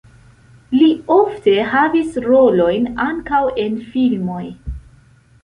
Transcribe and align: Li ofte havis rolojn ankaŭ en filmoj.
Li 0.77 0.87
ofte 1.15 1.53
havis 1.73 2.17
rolojn 2.31 2.89
ankaŭ 3.05 3.43
en 3.67 3.79
filmoj. 3.93 4.43